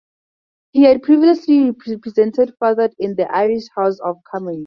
He 0.71 0.81
had 0.81 1.03
previously 1.03 1.69
represented 1.69 2.55
Fethard 2.59 2.95
in 2.97 3.13
the 3.17 3.29
Irish 3.31 3.67
House 3.77 3.99
of 3.99 4.15
Commons. 4.23 4.59